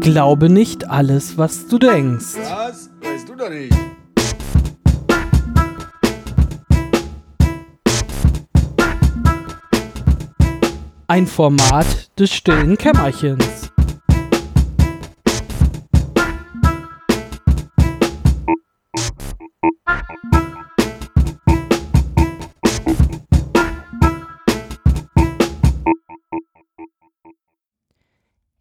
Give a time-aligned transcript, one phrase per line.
[0.00, 2.36] Glaube nicht alles, was du denkst.
[2.36, 2.90] Was?
[3.02, 3.74] Weißt du doch nicht.
[11.06, 13.70] Ein Format des stillen Kämmerchens.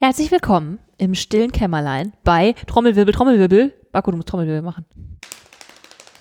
[0.07, 3.73] Herzlich willkommen im stillen Kämmerlein bei Trommelwirbel, Trommelwirbel.
[3.91, 4.85] Marco, du musst Trommelwirbel machen.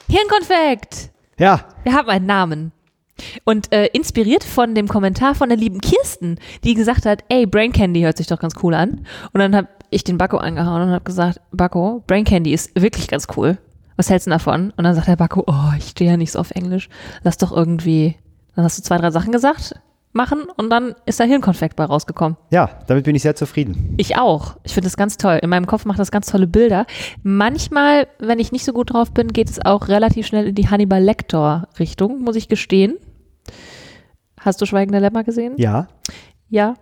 [0.09, 1.11] Hirnkonfekt!
[1.39, 2.73] Ja, Wir haben einen Namen.
[3.45, 7.71] Und äh, inspiriert von dem Kommentar von der lieben Kirsten, die gesagt hat, ey, Brain
[7.71, 9.07] Candy hört sich doch ganz cool an.
[9.33, 13.07] Und dann habe ich den Bakko angehauen und habe gesagt, Bakko, Brain Candy ist wirklich
[13.07, 13.57] ganz cool.
[13.95, 14.73] Was hältst du davon?
[14.77, 16.89] Und dann sagt der Bakko, oh, ich stehe ja nicht so auf Englisch.
[17.23, 18.17] Lass doch irgendwie,
[18.57, 19.77] dann hast du zwei, drei Sachen gesagt,
[20.17, 22.37] machen und dann ist da Hirnkonfekt bei rausgekommen.
[22.51, 23.95] ja, damit bin ich sehr zufrieden.
[23.99, 24.57] Ich auch.
[24.65, 25.39] Ich finde das ganz toll.
[25.43, 26.87] In meinem Kopf macht das ganz tolle Bilder.
[27.23, 30.69] Manchmal, wenn ich nicht so gut drauf bin, geht es auch relativ schnell in die
[30.69, 32.97] Hannibal Lecter Richtung, muss ich gestehen.
[34.41, 35.55] Hast du Schweigende Lämmer gesehen?
[35.57, 35.89] Ja.
[36.49, 36.75] Ja.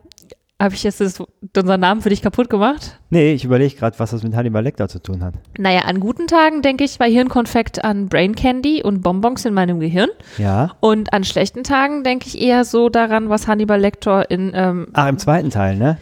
[0.63, 1.21] Habe ich jetzt das,
[1.57, 2.99] unseren Namen für dich kaputt gemacht?
[3.11, 5.35] Nee, ich überlege gerade, was das mit Hannibal Lecter zu tun hat.
[5.59, 9.81] Naja, an guten Tagen denke ich bei Hirnkonfekt an Brain Candy und Bonbons in meinem
[9.81, 10.09] Gehirn.
[10.39, 10.71] Ja.
[10.81, 15.09] Und an schlechten Tagen denke ich eher so daran, was Hannibal Lecter in, ähm, Ach,
[15.09, 15.99] im zweiten Teil, ne?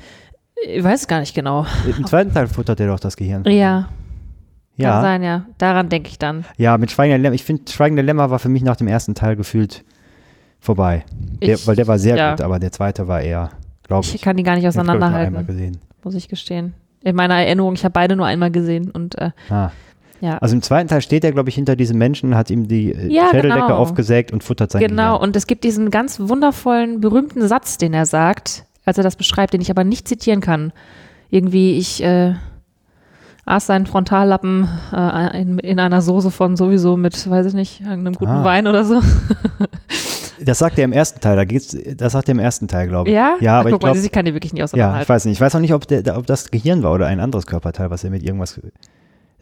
[0.69, 1.67] ich weiß es gar nicht genau.
[1.86, 3.45] Im zweiten Teil futtert er doch das Gehirn.
[3.47, 3.89] Ja,
[4.77, 5.00] kann ja.
[5.00, 5.47] sein, ja.
[5.58, 6.45] Daran denke ich dann.
[6.56, 7.34] Ja, mit Schweigender Lämmer.
[7.34, 9.83] Ich finde, Schweigender Lämmer war für mich nach dem ersten Teil gefühlt
[10.61, 11.05] vorbei.
[11.41, 12.30] Der, Ich- weil der war sehr ja.
[12.30, 13.50] gut, aber der zweite war eher,
[13.93, 14.15] glaube ich.
[14.15, 15.27] Ich kann die gar nicht hab ich, ich, nur auseinanderhalten.
[15.37, 15.79] einmal gesehen.
[16.05, 16.75] muss ich gestehen.
[17.03, 19.71] In meiner Erinnerung, ich habe beide nur einmal gesehen und äh, Ah.
[20.21, 20.39] ja.
[20.39, 23.09] Also im zweiten Teil steht er, glaube ich, hinter diesem Menschen, hat ihm die äh,
[23.13, 23.77] Ja, Schädeldecke genau.
[23.77, 25.23] aufgesägt und futtert sein genau, Gehirn.
[25.29, 29.53] und es gibt diesen ganz wundervollen, berühmten Satz, den er sagt, als er das beschreibt,
[29.55, 30.73] den ich aber nicht zitieren kann.
[31.31, 32.35] Irgendwie, ich äh,
[33.47, 38.15] aß seinen Frontallappen äh, in, in einer Soße von sowieso mit, weiß ich nicht, irgendeinem
[38.15, 38.45] guten Ah.
[38.45, 39.01] Wein oder so.
[40.45, 43.08] Das sagt er im ersten Teil, da geht's, das sagt er im ersten Teil, glaube
[43.11, 43.14] ich.
[43.14, 43.36] Ja?
[43.41, 45.08] Ja, aber Ach, ich guck mal, glaube, ich kann die wirklich nicht Ja, ich auseinanderhalten.
[45.08, 45.35] weiß nicht.
[45.35, 48.05] Ich weiß auch nicht, ob, der, ob das Gehirn war oder ein anderes Körperteil, was
[48.05, 48.61] er mit irgendwas.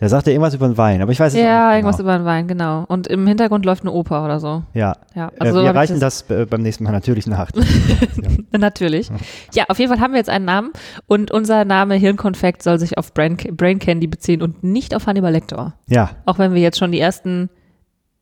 [0.00, 2.08] Der sagt ja irgendwas über den Wein, aber ich weiß es Ja, nicht irgendwas genau.
[2.08, 2.84] über den Wein, genau.
[2.88, 4.62] Und im Hintergrund läuft eine Oper oder so.
[4.72, 7.50] Ja, Ja, äh, also so wir ich reichen das, äh, beim nächsten Mal natürlich nach.
[8.56, 9.10] Natürlich.
[9.52, 10.72] Ja, auf jeden Fall haben wir jetzt einen Namen
[11.06, 15.32] und unser Name Hirnkonfekt soll sich auf Brain, Brain Candy beziehen und nicht auf Hannibal
[15.32, 15.74] Lecter.
[15.86, 17.50] ja, Auch wenn wir jetzt schon die ersten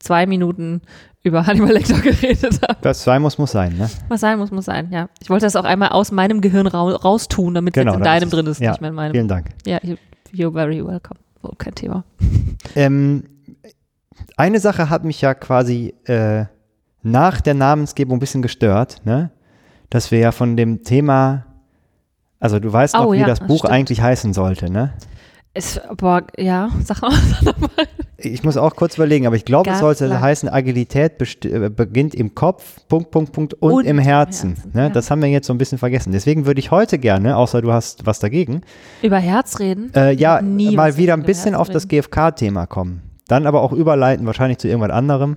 [0.01, 0.83] zwei Minuten
[1.23, 2.79] über Hannibal Lecter geredet haben.
[2.83, 3.91] das zwei muss, muss sein, ne?
[4.09, 5.09] Was sein muss, muss sein, ja.
[5.21, 8.05] Ich wollte das auch einmal aus meinem Gehirn rau raustun, damit es Genau, jetzt in
[8.05, 9.13] deinem ist es- drin ist, ja, nicht mehr in meinem.
[9.13, 9.49] Vielen Dank.
[9.67, 9.97] Ja, you-
[10.33, 11.19] you're very welcome.
[11.43, 12.05] Wohl kein Thema.
[12.75, 13.25] Ähm,
[14.37, 16.45] eine Sache hat mich ja quasi äh,
[17.03, 19.31] nach der Namensgebung ein bisschen gestört, ne?
[19.91, 21.47] Dass wir ja von dem Thema,
[22.41, 23.73] also du weißt noch, Oh, wie ja, das das Buch stimmt.
[23.73, 24.93] eigentlich heißen sollte, ne?
[25.55, 27.13] Es, boah, ja, sag mal.
[28.21, 30.21] Ich muss auch kurz überlegen, aber ich glaube, es sollte lang.
[30.21, 34.57] heißen, Agilität äh, beginnt im Kopf, Punkt, Punkt, Punkt und, Und im Herzen.
[34.57, 34.83] Herzen, ne?
[34.83, 34.89] ja.
[34.89, 36.11] Das haben wir jetzt so ein bisschen vergessen.
[36.11, 38.63] Deswegen würde ich heute gerne, außer du hast was dagegen,
[39.03, 39.93] Über Herz reden?
[39.95, 41.87] äh, ja, Nie mal wieder ein bisschen auf das.
[41.87, 43.03] GfK-Thema kommen.
[43.29, 45.37] Dann aber auch überleiten, wahrscheinlich zu irgendwas anderem.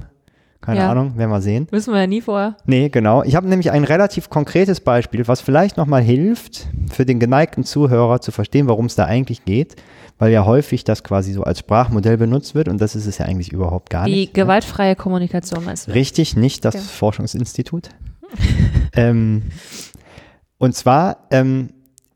[0.62, 0.92] Keine Ja.
[0.92, 1.68] Ahnung, werden wir sehen.
[1.72, 2.56] Wissen wir ja nie vorher.
[2.66, 3.24] Nee, genau.
[3.24, 8.22] Ich habe nämlich ein relativ konkretes Beispiel, was vielleicht nochmal hilft, für den geneigten Zuhörer
[8.22, 9.76] zu verstehen, worum es da eigentlich geht,
[10.20, 13.26] weil ja häufig das quasi so als Sprachmodell benutzt wird und das ist es ja
[13.26, 14.38] eigentlich überhaupt gar Die nicht.
[14.38, 14.44] ne?
[14.44, 15.94] gewaltfreie Kommunikation meinst du?
[15.94, 16.82] Richtig, nicht das Ja.
[16.82, 17.90] Forschungsinstitut.
[18.96, 19.44] ähm,
[20.58, 21.70] und zwar, ähm,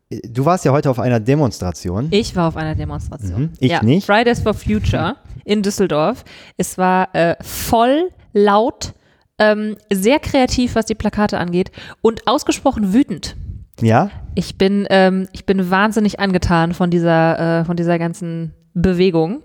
[0.08, 2.08] du warst ja heute auf einer Demonstration.
[2.10, 3.40] Ich war auf einer Demonstration.
[3.42, 4.06] Mhm, ich ja, nicht.
[4.06, 6.24] Fridays for Future in Düsseldorf.
[6.56, 8.92] Es war äh, voll, laut,
[9.38, 13.34] ähm, sehr kreativ, was die Plakate angeht und ausgesprochen wütend.
[13.80, 14.10] Ja?
[14.34, 19.42] Ich bin, ähm, ich bin wahnsinnig angetan von dieser, äh, von dieser ganzen Bewegung.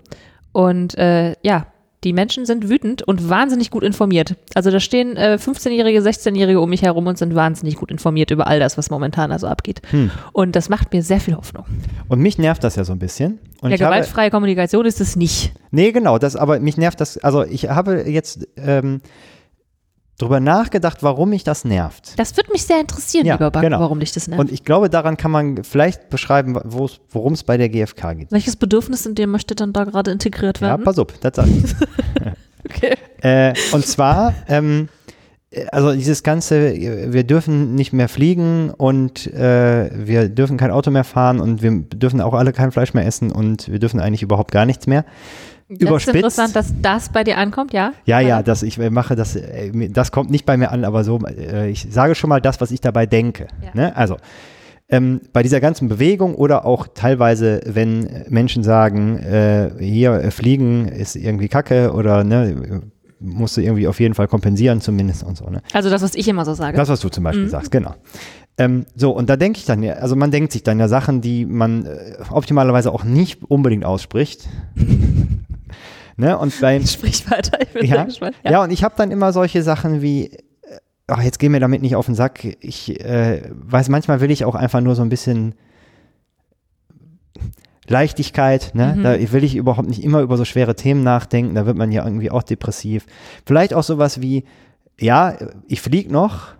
[0.52, 1.66] Und äh, ja,
[2.04, 4.34] die Menschen sind wütend und wahnsinnig gut informiert.
[4.54, 8.46] Also da stehen äh, 15-Jährige, 16-Jährige um mich herum und sind wahnsinnig gut informiert über
[8.46, 9.82] all das, was momentan also abgeht.
[9.90, 10.10] Hm.
[10.32, 11.64] Und das macht mir sehr viel Hoffnung.
[12.08, 13.38] Und mich nervt das ja so ein bisschen.
[13.60, 15.52] Und ja, ich habe, gewaltfreie Kommunikation ist es nicht.
[15.70, 19.00] nee, genau, das, aber mich nervt das, also ich habe jetzt ähm,
[20.22, 22.18] drüber nachgedacht, warum mich das nervt.
[22.18, 23.80] Das würde mich sehr interessieren, Ja, lieber Back, genau.
[23.80, 24.40] warum dich das nervt.
[24.40, 28.14] Und ich glaube, daran kann man vielleicht beschreiben, wo es- worum es bei der GfK
[28.14, 28.32] geht.
[28.32, 30.84] Welches Bedürfnis in dir möchte dann da gerade integriert Ja, werden?
[30.84, 31.74] pass auf, das sag ich.
[32.68, 32.94] okay.
[33.20, 34.88] Äh, und zwar, ähm,
[35.50, 40.70] äh, also dieses ganze, äh, wir dürfen nicht mehr fliegen und äh, wir dürfen kein
[40.70, 44.00] Auto mehr fahren und wir dürfen auch alle kein Fleisch mehr essen und wir dürfen
[44.00, 45.04] eigentlich überhaupt gar nichts mehr.
[45.72, 46.16] Das ist Überspitzt.
[46.16, 47.92] interessant, dass das bei dir ankommt, ja?
[48.04, 51.04] Ja, ja, das, ich äh, mache das, äh, das kommt nicht bei mir an, aber
[51.04, 53.46] so, äh, ich sage schon mal das, was ich dabei denke.
[53.62, 53.70] Ja.
[53.74, 53.96] Ne?
[53.96, 54.16] Also,
[54.88, 61.16] ähm, bei dieser ganzen Bewegung oder auch teilweise, wenn Menschen sagen, äh, hier fliegen ist
[61.16, 62.82] irgendwie Kacke oder ne,
[63.18, 65.48] musst du irgendwie auf jeden Fall kompensieren zumindest und so.
[65.48, 65.62] Ne?
[65.72, 66.76] Also das, was ich immer so sage.
[66.76, 67.50] Das, was du zum Beispiel Mhm.
[67.50, 67.94] sagst, genau.
[68.58, 71.22] Ähm, so, und da denke ich dann ja, also man denkt sich dann ja Sachen,
[71.22, 74.46] die man äh, optimalerweise auch nicht unbedingt ausspricht.
[76.16, 76.38] Ne?
[76.38, 78.36] Und beim, Sprich weiter, ich bin ja, gespannt.
[78.44, 78.62] ja.
[78.62, 80.40] und ich habe dann immer solche Sachen wie, äh,
[81.06, 82.44] ach, jetzt geh mir damit nicht auf den Sack.
[82.60, 85.54] Ich äh, weiß, manchmal will ich auch einfach nur so ein bisschen
[87.88, 88.94] Leichtigkeit, ne?
[88.96, 89.02] Mhm.
[89.02, 92.04] Da will ich überhaupt nicht immer über so schwere Themen nachdenken, da wird man ja
[92.04, 93.06] irgendwie auch depressiv.
[93.44, 94.44] Vielleicht auch sowas wie,
[94.98, 95.36] ja,
[95.66, 96.54] ich flieg noch,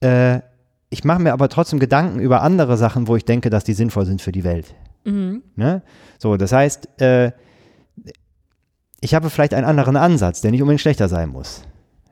[0.00, 0.40] äh,
[0.90, 4.06] ich mache mir aber trotzdem Gedanken über andere Sachen, wo ich denke, dass die sinnvoll
[4.06, 4.74] sind für die Welt.
[5.04, 5.42] Mhm.
[5.54, 5.82] Ne?
[6.18, 7.32] So, das heißt, äh,
[9.00, 11.62] ich habe vielleicht einen anderen Ansatz, der nicht unbedingt schlechter sein muss.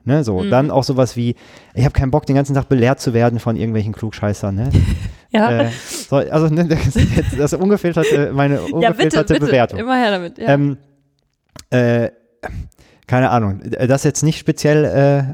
[0.05, 0.23] Ne?
[0.23, 0.49] So, Mhm.
[0.49, 1.35] dann auch sowas wie,
[1.73, 4.55] ich habe keinen Bock, den ganzen Tag belehrt zu werden von irgendwelchen Klugscheißern.
[4.55, 4.69] Ne?
[5.29, 5.63] Ja.
[5.63, 5.69] äh,
[6.09, 9.45] so, also ne, das, ist das ungefilterte, meine ja, bitte, ungefilterte bitte.
[9.45, 9.79] Bewertung.
[9.79, 10.37] Immer her damit.
[10.37, 10.47] Ja.
[10.53, 10.77] Ähm,
[11.69, 12.09] äh,
[13.07, 14.83] keine Ahnung, das jetzt nicht speziell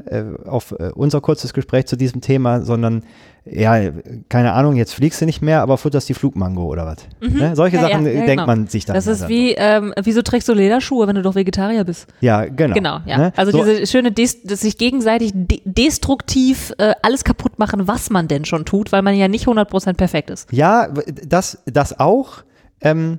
[0.08, 3.02] äh, äh, auf äh, unser kurzes Gespräch zu diesem Thema, sondern
[3.44, 3.90] ja,
[4.30, 6.98] keine Ahnung, jetzt fliegst du nicht mehr, aber futterst die Flugmango oder was.
[7.20, 7.54] Ne?
[7.54, 7.82] Solche Mhm.
[7.82, 8.46] Ja, Sachen ja, äh, ja, denkt genau.
[8.46, 8.94] man sich dann.
[8.94, 12.06] das ja ist dann wie, ähm, wieso trägst du Lederschuhe, wenn du doch Vegetarier bist?
[12.20, 12.74] Ja, genau.
[12.74, 13.18] Genau, ja.
[13.18, 13.32] Ne?
[13.36, 18.08] Also so, diese schöne, Des dass sich gegenseitig de destruktiv äh, alles kaputt machen, was
[18.08, 20.50] man denn schon tut, weil man ja nicht 100% perfekt ist.
[20.52, 20.88] Ja,
[21.26, 22.44] das, das auch.
[22.80, 23.18] Ähm,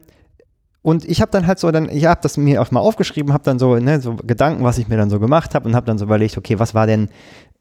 [0.85, 3.43] und ich habe dann halt so, dann, ich habe das mir auch mal aufgeschrieben, habe
[3.43, 5.97] dann so, ne, so Gedanken, was ich mir dann so gemacht habe und habe dann
[5.97, 7.09] so überlegt, okay, was war denn,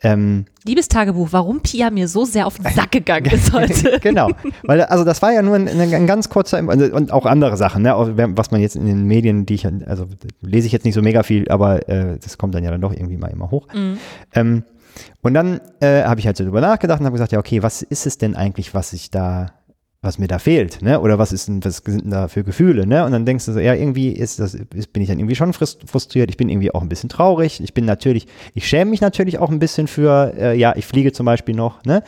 [0.02, 3.98] ähm, Liebes Tagebuch, warum Pia mir so sehr auf den Sack gegangen ist heute.
[4.00, 4.28] genau,
[4.64, 7.94] weil also das war ja nur ein, ein, ganz kurzer und auch andere Sachen, ne,
[8.36, 10.06] was man jetzt in den Medien, die ich, also
[10.42, 12.92] lese ich jetzt nicht so mega viel, aber äh, das kommt dann ja dann doch
[12.92, 13.68] irgendwie mal immer hoch.
[13.72, 13.96] Mhm.
[14.34, 14.64] Ähm,
[15.22, 17.80] und dann äh, habe ich halt so drüber nachgedacht und habe gesagt, ja, okay, was
[17.80, 19.46] ist es denn eigentlich, was ich da,
[20.04, 21.00] was mir da fehlt, ne?
[21.00, 23.04] Oder was ist denn, was sind denn da für Gefühle, ne?
[23.04, 25.52] Und dann denkst du so, ja, irgendwie ist das, ist, bin ich dann irgendwie schon
[25.52, 29.00] frust- frustriert, ich bin irgendwie auch ein bisschen traurig, ich bin natürlich, ich schäme mich
[29.00, 32.02] natürlich auch ein bisschen für, äh, ja, ich fliege zum Beispiel noch, ne?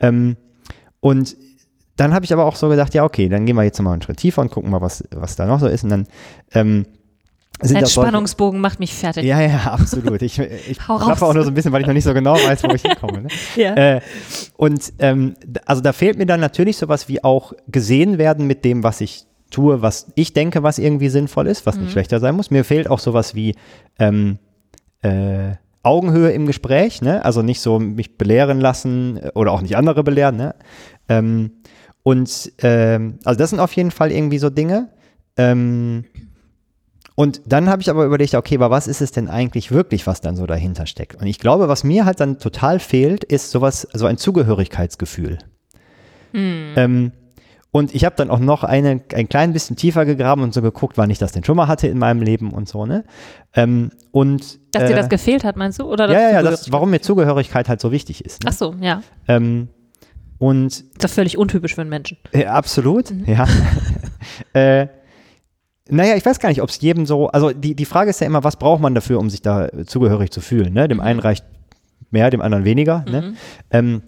[0.00, 0.36] Ähm,
[1.00, 1.36] und
[1.96, 4.02] dann habe ich aber auch so gedacht, ja, okay, dann gehen wir jetzt mal einen
[4.02, 5.82] Schritt tiefer und gucken mal, was, was da noch so ist.
[5.82, 6.06] Und dann
[6.52, 6.86] ähm,
[7.62, 9.24] sind Ein das solche- Spannungsbogen macht mich fertig.
[9.24, 10.22] ja, ja, absolut.
[10.22, 10.38] Ich,
[10.68, 12.68] ich klappe auch nur so ein bisschen, weil ich noch nicht so genau weiß, wo
[12.74, 13.22] ich hinkomme.
[13.22, 13.28] Ne?
[13.56, 13.74] Ja.
[13.74, 14.00] Äh,
[14.56, 15.34] und ähm,
[15.66, 19.24] also da fehlt mir dann natürlich sowas wie auch gesehen werden mit dem, was ich
[19.50, 21.82] tue, was ich denke, was irgendwie sinnvoll ist, was Mhm.
[21.84, 22.50] nicht schlechter sein muss.
[22.50, 23.54] Mir fehlt auch sowas wie
[23.98, 24.38] ähm,
[25.02, 25.52] äh,
[25.82, 27.24] Augenhöhe im Gespräch, ne?
[27.24, 30.54] Also nicht so mich belehren lassen äh, oder auch nicht andere belehren, ne?
[31.08, 31.52] Ähm,
[32.02, 34.88] und ähm, also das sind auf jeden Fall irgendwie so Dinge.
[35.36, 36.04] Ähm,
[37.18, 40.20] und dann habe ich aber überlegt, okay, aber was ist es denn eigentlich wirklich, was
[40.20, 41.20] dann so dahinter steckt?
[41.20, 45.38] Und ich glaube, was mir halt dann total fehlt, ist sowas, so ein Zugehörigkeitsgefühl.
[46.32, 47.10] Ähm,
[47.72, 50.96] und ich habe dann auch noch eine, ein klein bisschen tiefer gegraben und so geguckt,
[50.96, 53.02] wann ich das denn schon mal hatte in meinem Leben und so, ne?
[53.52, 55.90] Ähm, und Dass dir äh, das gefehlt hat, meinst du?
[55.90, 58.44] Oder ja, ja, ja, das, warum mir Zugehörigkeit halt so wichtig ist.
[58.44, 58.50] Ne?
[58.52, 59.02] Ach so, ja.
[59.26, 59.70] Ähm,
[60.38, 62.16] und Ist doch völlig untypisch für einen Menschen.
[62.30, 63.44] äh, absolut, ja.
[64.52, 64.86] äh,
[65.88, 68.26] naja, ich weiß gar nicht, ob es jedem so, also die, die Frage ist ja
[68.26, 70.72] immer, was braucht man dafür, um sich da äh, zugehörig zu fühlen?
[70.72, 70.88] Ne?
[70.88, 71.44] Dem einen reicht
[72.10, 73.04] mehr, dem anderen weniger.
[73.10, 73.34] Ne?
[73.70, 74.02] Ähm,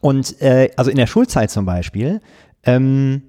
[0.00, 2.20] und äh, also in der Schulzeit zum Beispiel,
[2.64, 3.22] ähm,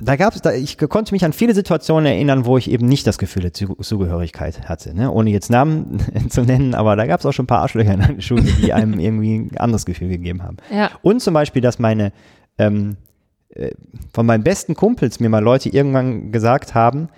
[0.00, 3.06] da gab es, da, ich konnte mich an viele Situationen erinnern, wo ich eben nicht
[3.06, 5.10] das Gefühl der Zu- Zugehörigkeit hatte, ne?
[5.10, 5.98] ohne jetzt Namen
[6.28, 8.72] zu nennen, aber da gab es auch schon ein paar Arschlöcher in der Schule, die
[8.72, 10.58] einem irgendwie ein anderes Gefühl gegeben haben.
[10.72, 10.90] Ja.
[11.02, 12.12] Und zum Beispiel, dass meine,
[12.56, 13.09] ähm, äh,
[14.12, 17.08] von meinen besten Kumpels mir mal Leute irgendwann gesagt haben,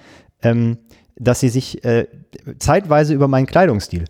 [0.42, 0.78] ähm,
[1.16, 2.06] dass sie sich äh,
[2.58, 4.04] zeitweise über meinen Kleidungsstil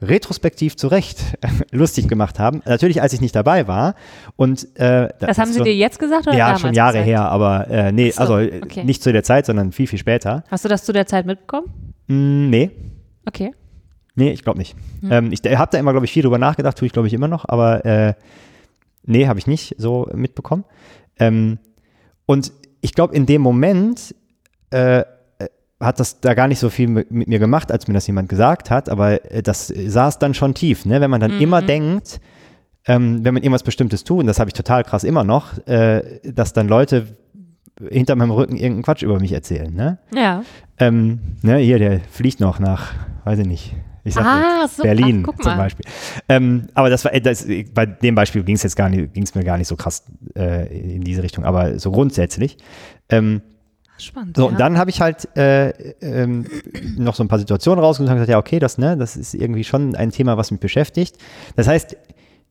[0.00, 1.18] retrospektiv zu Recht
[1.72, 2.62] lustig gemacht haben.
[2.64, 3.94] Natürlich, als ich nicht dabei war.
[4.36, 7.06] Und, äh, Das haben sie so, dir jetzt gesagt oder Ja, schon Jahre gesagt?
[7.08, 8.84] her, aber äh, nee, Ach also so, äh, okay.
[8.84, 10.44] nicht zu der Zeit, sondern viel, viel später.
[10.50, 11.94] Hast du das zu der Zeit mitbekommen?
[12.06, 12.70] Mm, nee,
[13.26, 13.52] Okay.
[14.14, 14.74] nee, ich glaube nicht.
[15.00, 15.12] Hm.
[15.12, 17.28] Ähm, ich habe da immer, glaube ich, viel drüber nachgedacht, tue ich, glaube ich, immer
[17.28, 18.14] noch, aber äh,
[19.04, 20.64] nee, habe ich nicht so mitbekommen.
[21.18, 21.58] Ähm,
[22.26, 24.14] und ich glaube, in dem Moment
[24.70, 25.04] äh, äh,
[25.80, 28.28] hat das da gar nicht so viel mit, mit mir gemacht, als mir das jemand
[28.28, 31.00] gesagt hat, aber äh, das saß dann schon tief, ne?
[31.00, 32.20] wenn man dann immer denkt,
[32.86, 36.20] ähm, wenn man irgendwas Bestimmtes tut, und das habe ich total krass immer noch, äh,
[36.24, 37.06] dass dann Leute
[37.90, 39.72] hinter meinem Rücken irgendeinen Quatsch über mich erzählen.
[39.72, 39.98] Ne?
[40.12, 40.42] Ja.
[40.78, 42.94] Ähm, ne, hier, der fliegt noch nach,
[43.24, 43.74] weiß ich nicht.
[44.08, 45.56] Ich sag Ah, so, Berlin ach, zum.
[45.56, 45.84] Beispiel.
[46.28, 49.22] Ähm, aber das war, äh, das, bei dem Beispiel ging es jetzt gar nicht, ging
[49.22, 50.04] es mir gar nicht so krass
[50.36, 52.56] äh, in diese Richtung, aber so grundsätzlich.
[53.08, 53.42] Ähm,
[53.98, 54.36] Spannend.
[54.36, 54.48] so, ja.
[54.48, 56.46] und dann habe ich halt äh, ähm,
[56.96, 59.64] noch so ein paar Situationen rausgesucht und gesagt, ja, okay, das, ne, das ist irgendwie
[59.64, 61.16] schon ein Thema, was mich beschäftigt.
[61.56, 61.96] Das heißt,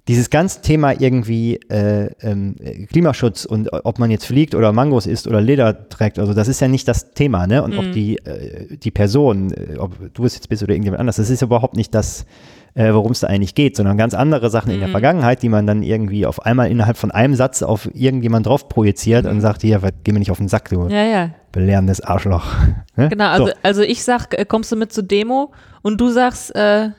[0.08, 2.56] dieses ganze Thema irgendwie äh, ähm,
[2.90, 6.62] Klimaschutz und ob man jetzt fliegt oder Mangos isst oder Leder trägt, also das ist
[6.62, 7.62] ja nicht das Thema, ne?
[7.64, 7.80] Und Mhm.
[7.80, 11.30] ob die, äh, die Person, äh, ob du es jetzt bist oder irgendjemand anders, das
[11.30, 12.26] ist überhaupt nicht das,
[12.74, 14.94] äh, worum es da eigentlich geht, sondern ganz andere Sachen in der Mhm.
[14.94, 19.26] Vergangenheit, die man dann irgendwie auf einmal innerhalb von einem Satz auf irgendjemand drauf projiziert
[19.26, 20.90] und sagt, hier, was, geh mir nicht auf den Sack, du Mhm.
[20.90, 21.30] Ja, ja.
[21.52, 22.46] belehrendes Arschloch.
[22.96, 23.10] Ne?
[23.10, 23.52] Genau, also, so.
[23.62, 25.52] also ich sag, äh, kommst du mit zur Demo
[25.84, 26.90] und du sagst, äh,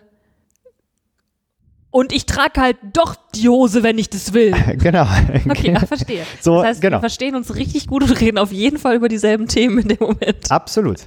[1.91, 4.53] und ich trage halt doch die Hose, wenn ich das will.
[4.79, 5.07] genau.
[5.49, 6.23] Okay, ach, verstehe.
[6.41, 6.97] So, das heißt, genau.
[6.97, 9.99] wir verstehen uns richtig gut und reden auf jeden Fall über dieselben Themen in dem
[10.01, 10.51] Moment.
[10.51, 11.01] Absolut.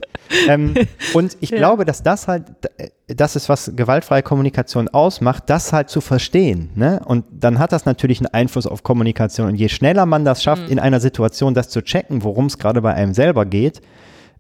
[0.47, 0.73] ähm,
[1.13, 1.57] und ich Ja.
[1.57, 2.45] glaube, dass das halt,
[2.77, 6.71] äh, das ist, was gewaltfreie Kommunikation ausmacht, das halt zu verstehen.
[6.75, 7.01] Ne?
[7.05, 9.47] Und dann hat das natürlich einen Einfluss auf Kommunikation.
[9.49, 10.71] Und je schneller man das schafft, Mhm.
[10.71, 13.81] in einer Situation das zu checken, worum es gerade bei einem selber geht,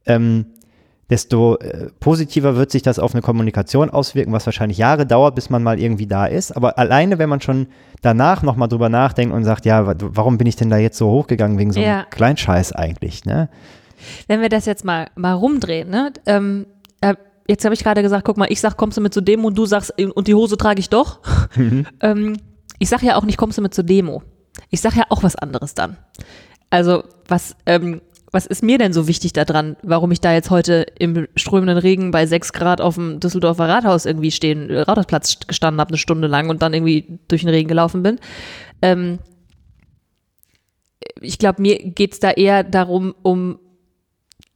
[0.07, 0.45] ähm,
[1.11, 5.49] desto äh, positiver wird sich das auf eine Kommunikation auswirken, was wahrscheinlich Jahre dauert, bis
[5.51, 6.55] man mal irgendwie da ist.
[6.55, 7.67] Aber alleine, wenn man schon
[8.01, 11.09] danach nochmal drüber nachdenkt und sagt, ja, wa- warum bin ich denn da jetzt so
[11.11, 12.05] hochgegangen wegen so einem Ja.
[12.09, 13.49] Kleinscheiß eigentlich, ne?
[14.27, 16.11] Wenn wir das jetzt mal, mal rumdrehen, ne?
[16.25, 16.65] Ähm,
[17.01, 17.13] äh,
[17.47, 19.57] jetzt habe ich gerade gesagt, guck mal, ich sag, kommst du mit zur Demo und
[19.57, 21.19] du sagst, äh, und die Hose trage ich doch.
[21.99, 22.37] ähm,
[22.79, 24.23] ich sag ja auch nicht, kommst du mit zur Demo.
[24.69, 25.97] Ich sag ja auch was anderes dann.
[26.69, 30.85] Also, was, ähm, was ist mir denn so wichtig daran, warum ich da jetzt heute
[30.97, 35.81] im strömenden Regen bei 6 Grad auf dem Düsseldorfer Rathaus irgendwie stehen, äh, Rathausplatz gestanden
[35.81, 38.19] habe, eine Stunde lang und dann irgendwie durch den Regen gelaufen bin?
[38.81, 39.19] Ähm,
[41.19, 43.59] ich glaube, mir geht's da eher darum, um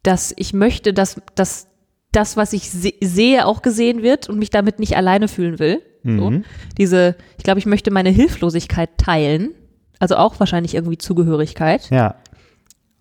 [0.04, 1.68] dass ich möchte, dass, dass
[2.12, 5.82] das, was ich se sehe, auch gesehen wird und mich damit nicht alleine fühlen will.
[6.04, 6.30] So.
[6.30, 6.46] Mhm.
[6.78, 9.56] Diese, ich glaube, ich möchte meine Hilflosigkeit teilen.
[9.98, 11.90] Also auch wahrscheinlich irgendwie Zugehörigkeit.
[11.90, 12.16] Ja.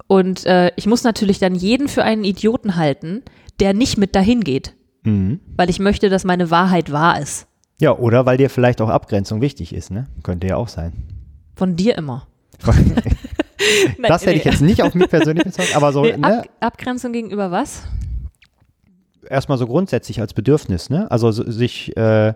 [0.07, 3.23] Und äh, ich muss natürlich dann jeden für einen Idioten halten,
[3.61, 4.75] der nicht mit dahin geht.
[5.03, 5.41] Mhm.
[5.57, 7.47] Weil ich möchte, dass meine Wahrheit wahr ist.
[7.81, 10.07] Ja, oder weil dir vielleicht auch Abgrenzung wichtig ist, ne?
[10.23, 10.93] Könnte ja auch sein.
[11.57, 12.27] Von dir immer.
[14.09, 16.41] das hätte ich jetzt nicht auf mich persönlich bezogen, aber so, Nee, ne?
[16.41, 17.83] Ab Abgrenzung gegenüber was?
[19.29, 21.11] Erstmal so grundsätzlich als Bedürfnis, ne?
[21.11, 22.35] Also so, sich äh,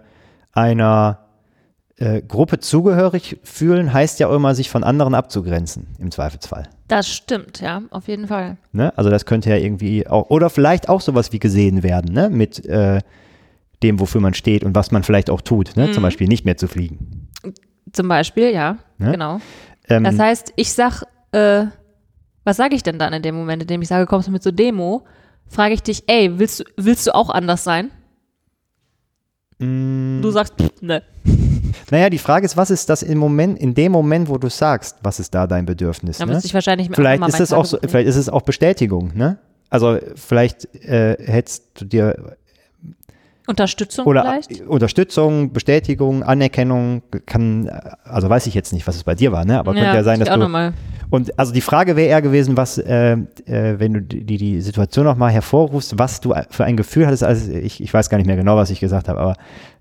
[0.52, 1.27] einer
[1.98, 6.68] äh, Gruppe zugehörig fühlen, heißt ja auch immer, sich von anderen abzugrenzen, im Zweifelsfall.
[6.86, 8.56] Das stimmt, ja, auf jeden Fall.
[8.72, 8.96] Ne?
[8.96, 12.30] Also das könnte ja irgendwie auch, oder vielleicht auch sowas wie gesehen werden, ne?
[12.30, 13.00] Mit äh,
[13.82, 15.88] dem, wofür man steht und was man vielleicht auch tut, ne?
[15.88, 15.92] Mhm.
[15.92, 17.28] Zum Beispiel nicht mehr zu fliegen.
[17.92, 19.12] Zum Beispiel, ja, Ne?
[19.12, 19.40] genau.
[19.88, 21.02] Ähm, Das heißt, ich sag,
[21.32, 21.66] äh,
[22.44, 24.42] was sage ich denn dann in dem Moment, in dem ich sage, kommst du mit
[24.42, 25.04] zur Demo?
[25.46, 27.90] Frage ich dich, ey, willst du, willst du auch anders sein?
[29.58, 31.02] mh, Du sagst, pff, ne.
[31.90, 34.96] Naja, die Frage ist, was ist das im Moment, in dem Moment, wo du sagst,
[35.02, 36.18] was ist da dein Bedürfnis?
[36.18, 36.32] Da ne?
[36.32, 39.38] müsste ich wahrscheinlich Vielleicht mal ist es auch so, vielleicht ist es auch Bestätigung, ne?
[39.70, 42.36] Also vielleicht äh, hättest du dir
[43.46, 44.60] Unterstützung oder vielleicht?
[44.62, 47.68] Unterstützung, Bestätigung, Anerkennung kann,
[48.04, 49.58] also weiß ich jetzt nicht, was es bei dir war, ne?
[49.58, 50.72] Aber könnte ja sein, dass du
[51.10, 55.06] und also die Frage wäre eher gewesen, was, äh, äh, wenn du die, die, Situation
[55.06, 58.36] nochmal hervorrufst, was du für ein Gefühl hattest, also ich, ich weiß gar nicht mehr
[58.36, 59.34] genau, was ich gesagt habe, aber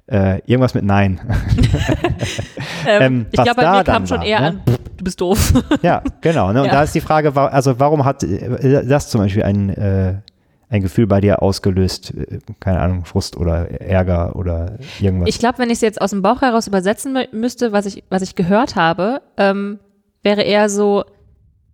[0.07, 1.19] äh, irgendwas mit Nein.
[2.89, 4.47] Ähm, ähm, ich glaube, bei da mir kam schon war, eher ne?
[4.47, 4.61] an,
[4.97, 5.51] du bist doof.
[5.81, 6.53] ja, genau.
[6.53, 6.61] Ne?
[6.61, 6.73] Und Ja.
[6.73, 10.15] da ist die Frage, also warum hat äh, das zum Beispiel ein, äh,
[10.69, 12.13] ein Gefühl bei dir ausgelöst?
[12.13, 15.27] Äh, Keine Ahnung, Frust oder Ärger oder irgendwas.
[15.27, 18.03] Ich glaube, wenn ich es jetzt aus dem Bauch heraus übersetzen mü- müsste, was ich,
[18.09, 19.79] was ich gehört habe, ähm,
[20.23, 21.03] wäre eher so,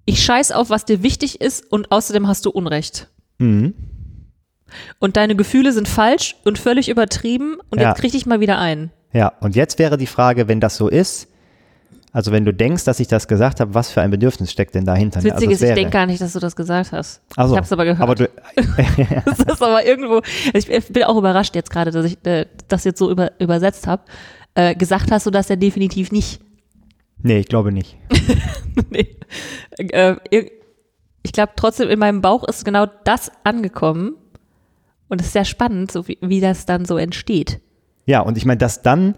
[0.06, 3.08] ich scheiß auf, was dir wichtig ist und außerdem hast du Unrecht.
[3.38, 3.74] mhm.
[5.00, 7.90] Und deine Gefühle sind falsch und völlig übertrieben und Ja.
[7.90, 8.92] jetzt krieg dich mal wieder ein.
[9.14, 11.28] Ja, und jetzt wäre die Frage, wenn das so ist,
[12.14, 14.86] also wenn du denkst, dass ich das gesagt habe, was für ein Bedürfnis steckt denn
[14.86, 15.20] dahinter?
[15.20, 15.32] Das ne?
[15.32, 17.22] Witzige also ist, ich denke gar nicht, dass du das gesagt hast.
[17.36, 18.02] Ach so, Ich habe es aber gehört.
[18.02, 18.30] Aber du,
[19.26, 20.22] das ist aber irgendwo,
[20.54, 24.04] ich bin auch überrascht jetzt gerade, dass ich äh, das jetzt so über, übersetzt habe.
[24.54, 26.40] Äh, gesagt hast du das ja definitiv nicht.
[27.18, 27.98] nee, ich glaube nicht.
[28.92, 29.18] nee.
[29.80, 30.16] äh,
[31.24, 34.18] ich glaube trotzdem, in meinem Bauch ist genau das angekommen.
[35.14, 37.60] Und es ist sehr spannend, so wie, wie das dann so entsteht.
[38.08, 39.14] Ja, und ich meine, dass dann,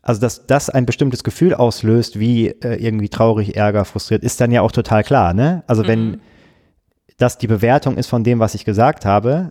[0.00, 4.52] also dass das ein bestimmtes Gefühl auslöst, wie äh, irgendwie traurig, Ärger, frustriert, ist dann
[4.52, 5.64] ja auch total klar, ne?
[5.66, 6.20] Also wenn
[7.16, 9.50] das die Bewertung ist von dem, was ich gesagt habe,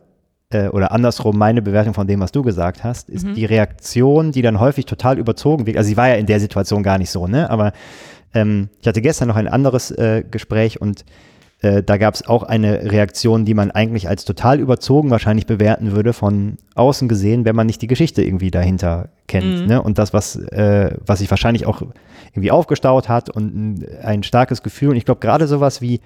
[0.52, 4.42] äh, oder andersrum meine Bewertung von dem, was du gesagt hast, ist die Reaktion, die
[4.42, 5.75] dann häufig total überzogen wird.
[5.75, 7.50] Also sie war ja in der Situation gar nicht so, ne?
[7.50, 7.74] Aber
[8.34, 11.04] ähm, ich hatte gestern noch ein anderes äh, Gespräch und
[11.63, 15.93] äh, da gab es auch eine Reaktion, die man eigentlich als total überzogen wahrscheinlich bewerten
[15.93, 19.67] würde, von außen gesehen, wenn man nicht die Geschichte irgendwie dahinter kennt.
[19.67, 19.82] Ne?
[19.82, 21.82] Und das, was, äh, was sich wahrscheinlich auch
[22.34, 24.89] irgendwie aufgestaut hat und ein, starkes Gefühl.
[24.89, 26.01] Und ich glaube, gerade sowas wie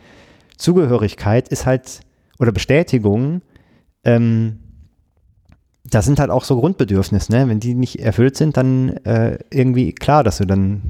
[0.57, 2.01] Zugehörigkeit ist halt,
[2.37, 3.41] oder Bestätigung,
[4.03, 4.59] ähm,
[5.83, 7.47] das sind halt auch so Grundbedürfnisse, ne?
[7.47, 10.81] Wenn die nicht erfüllt sind, dann äh, irgendwie klar, dass du dann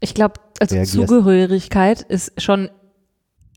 [0.00, 0.82] Ich glaube, also.
[0.84, 2.70] Zugehörigkeit ist schon,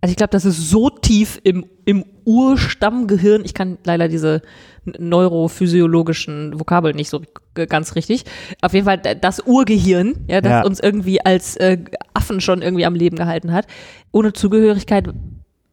[0.07, 3.43] also ich glaube, das ist so tief im, im Urstammgehirn.
[3.43, 4.41] Ich kann leider diese
[4.85, 7.21] neurophysiologischen Vokabeln nicht so
[7.55, 8.23] ganz richtig.
[8.61, 10.61] Auf jeden Fall das Urgehirn, ja, das Ja.
[10.63, 11.77] uns irgendwie als äh,
[12.13, 13.67] Affen schon irgendwie am Leben gehalten hat.
[14.11, 15.09] Ohne Zugehörigkeit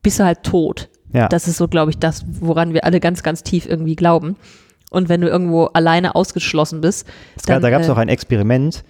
[0.02, 0.88] bist du halt tot.
[1.12, 1.28] ja.
[1.28, 4.36] Das ist so, glaube ich, das, woran wir alle ganz, ganz tief irgendwie glauben.
[4.90, 7.06] Und wenn du irgendwo alleine ausgeschlossen bist,
[7.46, 8.84] dann, da gab es äh, auch ein Experiment,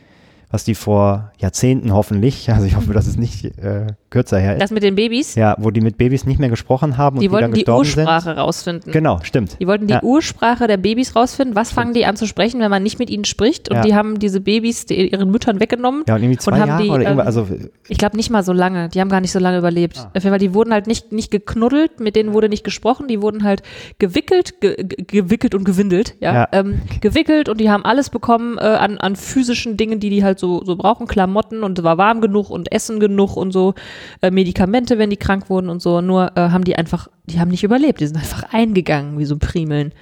[0.55, 4.63] was die vor Jahrzehnten hoffentlich, also ich hoffe, dass es nicht äh, kürzer her ist,
[4.63, 7.27] das mit den Babys, ja, wo die mit Babys nicht mehr gesprochen haben und die
[7.27, 8.83] die, dann wollten die gestorben Ursprache rausfinden.
[8.85, 8.93] sind.
[8.93, 9.57] Genau, stimmt.
[9.61, 10.03] Die wollten die Ja.
[10.05, 11.57] Ursprache der Babys rausfinden.
[11.57, 13.69] Was fangen die an zu sprechen, wenn man nicht mit ihnen spricht?
[13.69, 13.83] Und Ja.
[13.83, 16.05] die haben diese Babys die, ihren Müttern weggenommen.
[16.07, 17.49] Ja, und irgendwie zwei haben Jahre die, oder irgendwas, ähm, also
[17.89, 18.89] Ich glaube nicht mal so lange.
[18.91, 19.99] Die haben gar nicht so lange überlebt.
[19.99, 20.07] Ah.
[20.15, 23.09] Auf jeden Fall, die wurden halt nicht, nicht geknuddelt, mit denen wurde nicht gesprochen.
[23.09, 23.63] Die wurden halt
[23.99, 26.15] gewickelt, ge, ge, gewickelt und gewindelt.
[26.21, 26.49] Ja, Ja.
[26.53, 30.39] Ähm, gewickelt und die haben alles bekommen äh, an, an physischen Dingen, die die halt
[30.39, 31.07] so, so brauchen.
[31.07, 33.75] Klamotten und es war warm genug und Essen genug und so.
[34.23, 36.01] Äh, Medikamente, wenn die krank wurden und so.
[36.01, 38.01] Nur äh, haben die einfach, die haben nicht überlebt.
[38.01, 39.93] Die sind einfach eingegangen, wie so Primeln.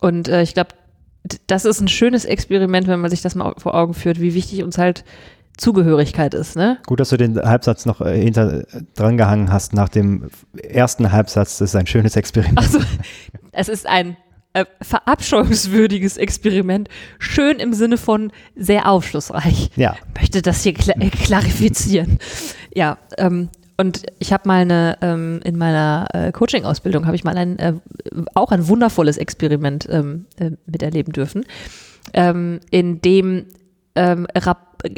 [0.00, 0.70] Und äh, ich glaube,
[1.46, 4.62] das ist ein schönes Experiment, wenn man sich das mal vor Augen führt, wie wichtig
[4.62, 5.04] uns halt
[5.58, 6.78] Zugehörigkeit ist, ne?
[6.86, 8.62] gut, dass du den Halbsatz noch äh, hinter
[8.94, 10.30] dran gehangen hast nach dem
[10.62, 12.58] ersten Halbsatz, das ist ein schönes Experiment.
[12.58, 12.78] Also,
[13.52, 14.16] es ist ein
[14.60, 16.88] äh, verabscheuungswürdiges Experiment,
[17.18, 19.70] schön im Sinne von sehr aufschlussreich.
[19.76, 22.18] Ja, Möchte das hier kla äh, klarifizieren.
[22.74, 27.36] Ja, ähm, und ich habe mal eine, ähm, in meiner äh, Coaching-Ausbildung habe ich mal
[27.36, 27.74] ein, äh,
[28.34, 31.44] auch ein wundervolles Experiment ähm, äh, miterleben dürfen,
[32.12, 33.46] ähm, in dem,
[33.94, 34.26] ähm,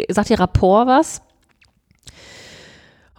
[0.09, 1.21] sagt ihr Rapport was?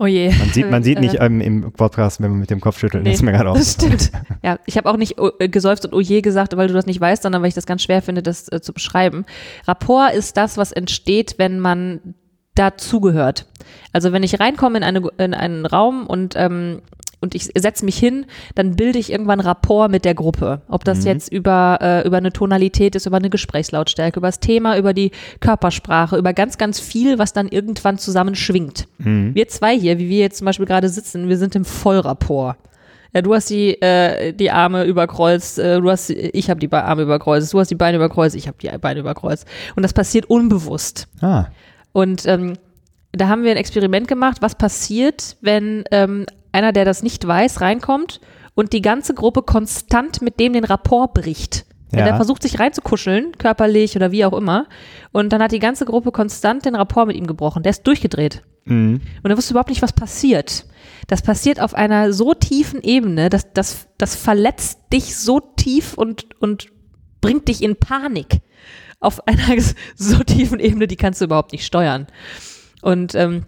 [0.02, 0.32] Oh je.
[0.32, 3.04] man sieht, man sieht Äh, nicht ähm, im Podcast, wenn man mit dem Kopf schüttelt,
[3.04, 4.12] Nee, das ist mir gerade Das stimmt.
[4.42, 7.00] Ja, ich habe auch nicht oh, äh, gesäuft und oje gesagt, weil du das nicht
[7.00, 9.26] weißt, sondern weil ich das ganz schwer finde, das äh, zu beschreiben.
[9.68, 12.16] Rapport ist das, was entsteht, wenn man
[12.56, 13.46] dazugehört.
[13.94, 16.82] Also wenn ich reinkomme in, eine, in einen Raum und ähm,
[17.22, 18.26] und ich setze mich hin,
[18.56, 20.62] dann bilde ich irgendwann Rapport mit der Gruppe.
[20.68, 24.78] Ob das jetzt über, äh, über eine Tonalität ist, über eine Gesprächslautstärke, über das Thema,
[24.78, 28.88] über die Körpersprache, über ganz, ganz viel, was dann irgendwann zusammen schwingt.
[29.36, 32.58] Wir zwei hier, wie wir jetzt zum Beispiel gerade sitzen, wir sind im Vollrapport.
[33.14, 37.02] Ja, du hast die, äh, die Arme überkreuzt, äh, du hast, ich habe die Arme
[37.04, 39.46] überkreuzt, du hast die Beine überkreuzt, ich habe die Beine überkreuzt.
[39.76, 41.08] Und das passiert unbewusst.
[41.22, 41.48] Ah,
[41.92, 42.54] Und ähm,
[43.12, 47.62] da haben wir ein Experiment gemacht, was passiert, wenn ähm, einer, der das nicht weiß,
[47.62, 48.20] reinkommt
[48.56, 51.66] und die ganze Gruppe konstant mit dem den Rapport bricht.
[51.94, 52.06] Ja.
[52.06, 54.68] der versucht, sich reinzukuscheln, körperlich oder wie auch immer,
[55.12, 57.64] und dann hat die ganze Gruppe konstant den Rapport mit ihm gebrochen.
[57.64, 58.44] Der ist durchgedreht.
[58.64, 59.02] mhm.
[59.24, 60.66] Und er wusste überhaupt nicht, was passiert.
[61.08, 66.28] Das passiert auf einer so tiefen Ebene, dass das, das verletzt dich so tief und,
[66.40, 66.68] und
[67.20, 68.40] bringt dich in Panik.
[69.02, 69.62] Auf einer
[69.96, 72.08] so tiefen Ebene, die kannst du überhaupt nicht steuern.
[72.82, 73.46] Und ähm,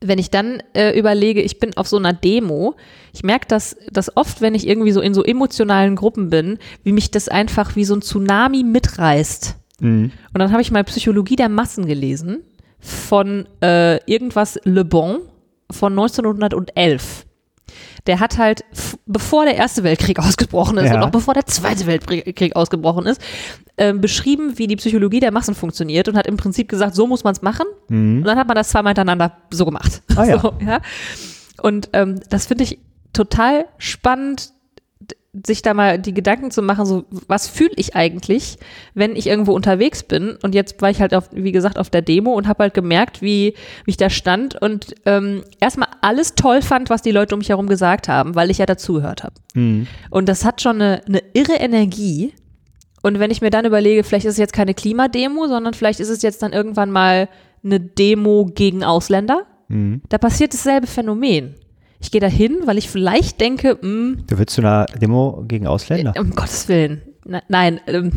[0.00, 2.74] wenn ich dann äh, überlege, ich bin auf so einer Demo,
[3.12, 6.92] ich merke das, dass oft, wenn ich irgendwie so in so emotionalen Gruppen bin, wie
[6.92, 9.56] mich das einfach wie so ein Tsunami mitreißt.
[9.80, 10.12] Mhm.
[10.32, 12.42] Und dann habe ich mal Psychologie der Massen gelesen
[12.78, 15.20] von äh, irgendwas Le Bon
[15.70, 17.25] von 1911.
[18.06, 18.64] Der hat halt,
[19.06, 20.96] bevor der Erste Weltkrieg ausgebrochen ist Ja.
[20.96, 23.20] und auch bevor der Zweite Weltkrieg ausgebrochen ist,
[23.78, 27.24] ähm, beschrieben, wie die Psychologie der Massen funktioniert und hat im Prinzip gesagt, so muss
[27.24, 27.66] man es machen.
[27.88, 30.02] Und dann hat man das zweimal hintereinander so gemacht.
[30.16, 30.38] Ah ja.
[30.40, 30.80] so, ja.
[31.62, 32.78] Und ähm, das finde ich
[33.12, 34.52] total spannend,
[35.44, 38.58] sich da mal die Gedanken zu machen, so was fühle ich eigentlich,
[38.94, 42.02] wenn ich irgendwo unterwegs bin und jetzt war ich halt auf, wie gesagt, auf der
[42.02, 46.62] Demo und habe halt gemerkt, wie, wie ich da stand und ähm, erstmal alles toll
[46.62, 49.34] fand, was die Leute um mich herum gesagt haben, weil ich ja dazugehört habe.
[49.54, 49.86] Mhm.
[50.10, 52.32] Und das hat schon eine, eine irre Energie.
[53.02, 56.08] Und wenn ich mir dann überlege, vielleicht ist es jetzt keine Klimademo, sondern vielleicht ist
[56.08, 57.28] es jetzt dann irgendwann mal
[57.64, 60.02] eine Demo gegen Ausländer, Mhm.
[60.08, 61.54] da passiert dasselbe Phänomen.
[62.00, 65.66] Ich gehe da hin, weil ich vielleicht denke, mh, Du willst zu einer Demo gegen
[65.66, 66.14] Ausländer?
[66.18, 67.02] um Gottes Willen.
[67.24, 68.12] Ne- nein, ähm,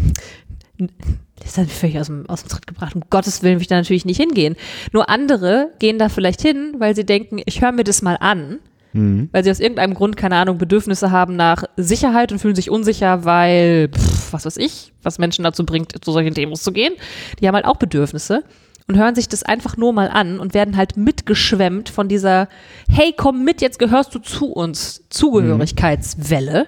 [1.42, 2.96] das hat mich völlig aus dem, aus dem Tritt gebracht.
[2.96, 4.56] Um Gottes Willen will ich da natürlich nicht hingehen.
[4.92, 8.60] Nur andere gehen da vielleicht hin, weil sie denken, ich höre mir das mal an,
[8.92, 9.30] Mhm.
[9.32, 13.24] weil sie aus irgendeinem Grund, keine Ahnung, Bedürfnisse haben nach Sicherheit und fühlen sich unsicher,
[13.24, 16.94] weil, pff, was weiß ich, was Menschen dazu bringt, zu solchen Demos zu gehen.
[17.40, 18.44] Die haben halt auch Bedürfnisse
[18.90, 22.50] und hören sich das einfach nur mal an und werden halt mitgeschwemmt von dieser,
[22.90, 26.68] hey, komm mit, jetzt gehörst du zu uns, Zugehörigkeitswelle.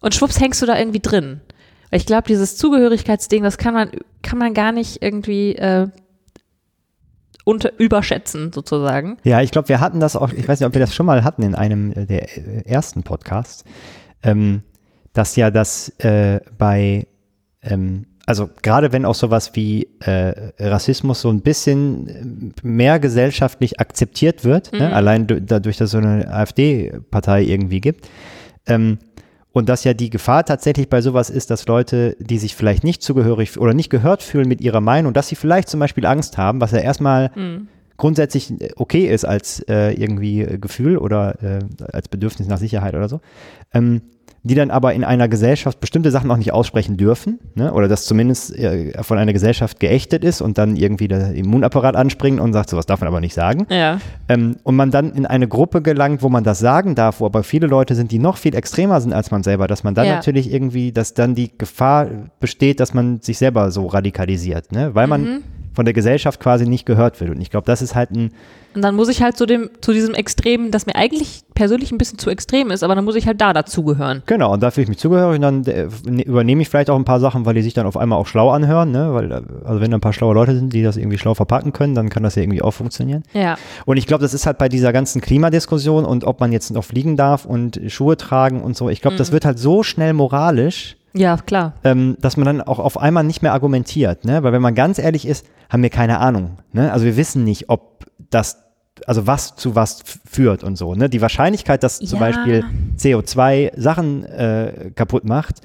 [0.00, 1.42] Und schwupps hängst du da irgendwie drin.
[1.90, 3.90] Ich glaube, dieses Zugehörigkeitsding, das kann man,
[4.22, 5.88] kann man gar nicht irgendwie äh,
[7.44, 9.18] unter, überschätzen, sozusagen.
[9.22, 11.22] Ja, ich glaube, wir hatten das auch, ich weiß nicht, ob wir das schon mal
[11.22, 13.64] hatten in einem äh, der äh, ersten Podcasts,
[14.22, 14.62] ähm,
[15.12, 17.06] dass ja das äh, bei
[17.60, 24.44] ähm, also gerade wenn auch sowas wie äh, Rassismus so ein bisschen mehr gesellschaftlich akzeptiert
[24.44, 24.92] wird, ne?
[24.94, 28.08] allein du- dadurch, dass es so eine AfD-Partei irgendwie gibt,
[28.66, 28.98] ähm,
[29.54, 33.02] und dass ja die Gefahr tatsächlich bei sowas ist, dass Leute, die sich vielleicht nicht
[33.02, 36.60] zugehörig oder nicht gehört fühlen mit ihrer Meinung, dass sie vielleicht zum Beispiel Angst haben,
[36.62, 37.30] was ja erstmal
[37.98, 41.58] grundsätzlich äh, okay ist als äh, irgendwie äh, Gefühl oder äh,
[41.92, 43.20] als Bedürfnis nach Sicherheit oder so,
[43.74, 44.00] ähm,
[44.44, 47.72] die dann aber in einer Gesellschaft bestimmte Sachen auch nicht aussprechen dürfen, ne?
[47.72, 52.40] oder das zumindest äh, von einer Gesellschaft geächtet ist und dann irgendwie der Immunapparat anspringt
[52.40, 53.66] und sagt, sowas darf man aber nicht sagen.
[53.70, 54.00] Ja.
[54.28, 57.44] Ähm, und man dann in eine Gruppe gelangt, wo man das sagen darf, wo aber
[57.44, 60.14] viele Leute sind, die noch viel extremer sind als man selber, dass man dann Ja.
[60.16, 62.08] natürlich irgendwie, dass dann die Gefahr
[62.40, 64.94] besteht, dass man sich selber so radikalisiert, ne?
[64.94, 65.42] weil man Mhm.
[65.74, 67.30] Von der Gesellschaft quasi nicht gehört wird.
[67.30, 68.30] Und ich glaube, das ist halt ein,
[68.74, 71.98] Und dann muss ich halt zu dem, zu diesem Extremen, das mir eigentlich persönlich ein
[71.98, 74.22] bisschen zu extrem ist, aber dann muss ich halt da dazugehören.
[74.26, 76.96] genau, und da fühle ich mich zugehörig und dann äh, ne- übernehme ich vielleicht auch
[76.96, 79.12] ein paar Sachen, weil die sich dann auf einmal auch schlau anhören, ne?
[79.14, 81.72] weil, äh, also wenn da ein paar schlaue Leute sind, die das irgendwie schlau verpacken
[81.72, 83.22] können, dann kann das ja irgendwie auch funktionieren.
[83.34, 83.56] Ja.
[83.84, 86.84] Und ich glaube, das ist halt bei dieser ganzen Klimadiskussion und ob man jetzt noch
[86.84, 90.96] fliegen darf und Schuhe tragen und so, ich glaube, das wird halt so schnell moralisch,
[91.14, 91.74] Ja, klar.
[91.84, 94.42] ähm, dass man dann auch auf einmal nicht mehr argumentiert, ne?
[94.42, 96.92] Weil wenn man ganz ehrlich ist, haben wir keine Ahnung, ne?
[96.92, 98.58] Also wir wissen nicht, ob das,
[99.06, 101.08] also was zu was führt und so, ne?
[101.08, 102.26] Die Wahrscheinlichkeit, dass zum Ja.
[102.26, 102.64] Beispiel
[102.98, 105.60] CO2 Sachen äh, kaputt macht,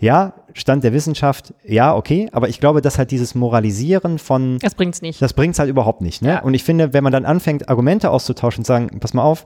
[0.00, 4.74] ja, Stand der Wissenschaft, ja, okay, aber ich glaube, dass halt dieses Moralisieren von Das
[4.74, 5.20] bringt's nicht.
[5.22, 6.22] das bringt es halt überhaupt nicht.
[6.22, 6.30] Ne?
[6.30, 6.38] Ja.
[6.42, 9.44] Und ich finde, wenn man dann anfängt, Argumente auszutauschen und sagen, pass mal auf,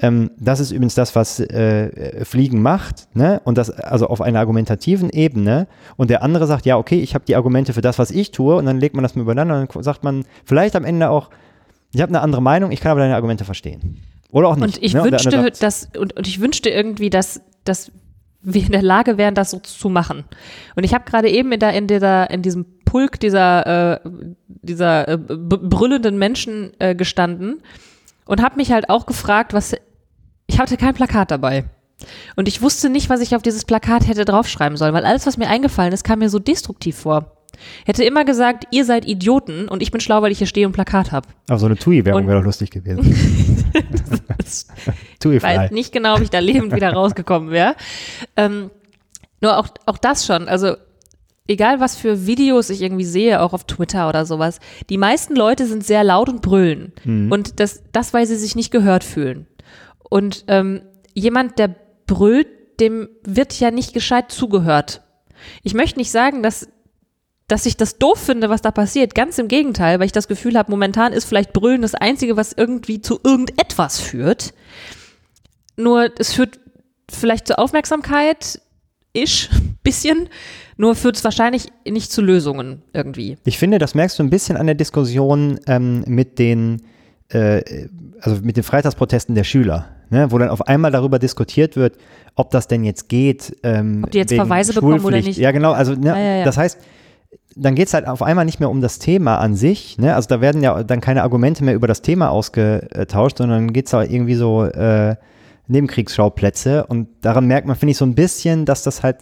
[0.00, 3.40] ähm, das ist übrigens das, was äh, Fliegen macht, ne?
[3.44, 5.66] Und das also auf einer argumentativen Ebene.
[5.96, 8.56] Und der andere sagt, ja, okay, ich habe die Argumente für das, was ich tue,
[8.56, 11.30] und dann legt man das mal übereinander und dann sagt man vielleicht am Ende auch,
[11.92, 13.98] ich habe eine andere Meinung, ich kann aber deine Argumente verstehen.
[14.30, 14.76] Oder auch nicht.
[14.76, 15.04] Und ich ne?
[15.04, 17.92] wünschte, andere sagt, dass, und, und ich wünschte irgendwie, dass, dass
[18.42, 20.24] wir in der Lage wären, das so zu machen.
[20.76, 24.10] Und ich habe gerade eben in, der, in, dieser, in diesem Pulk dieser, äh,
[24.46, 27.60] dieser äh, brüllenden Menschen äh, gestanden
[28.24, 29.74] und habe mich halt auch gefragt, was.
[30.60, 31.64] Ich hatte kein Plakat dabei.
[32.36, 35.38] Und ich wusste nicht, was ich auf dieses Plakat hätte draufschreiben sollen, weil alles, was
[35.38, 37.34] mir eingefallen ist, kam mir so destruktiv vor.
[37.86, 40.74] Hätte immer gesagt, ihr seid Idioten und ich bin schlau, weil ich hier stehe und
[40.74, 41.26] Plakat habe.
[41.48, 43.64] aber so eine TUI-Werbung wäre doch lustig gewesen.
[45.22, 47.74] Ich weiß nicht genau, ob ich da lebend wieder rausgekommen wäre.
[48.36, 48.70] Ähm,
[49.40, 50.46] nur auch, auch das schon.
[50.46, 50.76] Also,
[51.48, 55.66] egal was für Videos ich irgendwie sehe, auch auf Twitter oder sowas, die meisten Leute
[55.66, 56.92] sind sehr laut und brüllen.
[57.30, 59.46] Und das, das, weil sie sich nicht gehört fühlen.
[60.10, 60.82] Und ähm,
[61.14, 61.74] jemand, der
[62.06, 62.48] brüllt,
[62.80, 65.00] dem wird ja nicht gescheit zugehört.
[65.62, 66.68] Ich möchte nicht sagen, dass
[67.50, 69.14] dass ich das doof finde, was da passiert.
[69.14, 72.52] Ganz im Gegenteil, weil ich das Gefühl habe, momentan ist vielleicht Brüllen das Einzige, was
[72.52, 74.54] irgendwie zu irgendetwas führt.
[75.76, 76.60] Nur es führt
[77.10, 78.60] vielleicht zur Aufmerksamkeit,
[79.12, 79.50] isch,
[79.82, 80.28] bisschen,
[80.76, 83.36] nur führt es wahrscheinlich nicht zu Lösungen irgendwie.
[83.44, 86.82] Ich finde, das merkst du ein bisschen an der Diskussion ähm, mit den,
[87.30, 87.88] äh,
[88.20, 91.96] also mit den Freitagsprotesten der Schüler, ne, wo dann auf einmal darüber diskutiert wird,
[92.34, 93.56] ob das denn jetzt geht.
[93.62, 95.38] Ähm, Ob die jetzt Verweise bekommen oder nicht.
[95.38, 95.72] Ja, genau.
[95.72, 96.44] Also ne, Ja, ja, ja.
[96.44, 96.78] das heißt,
[97.56, 99.98] dann geht es halt auf einmal nicht mehr um das Thema an sich.
[99.98, 100.14] Ne?
[100.14, 103.92] Also da werden ja dann keine Argumente mehr über das Thema ausgetauscht, sondern geht es
[103.92, 105.16] halt irgendwie so äh,
[105.66, 106.86] Nebenkriegsschauplätze.
[106.86, 109.18] Und daran merkt man, finde ich, so ein bisschen, dass das halt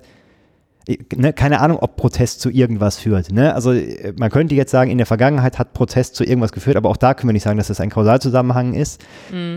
[1.16, 3.30] ne, keine Ahnung, ob Protest zu irgendwas führt.
[3.30, 3.54] Ne?
[3.54, 6.88] Also äh, man könnte jetzt sagen, in der Vergangenheit hat Protest zu irgendwas geführt, aber
[6.88, 9.00] auch da können wir nicht sagen, dass das ein Kausalzusammenhang ist.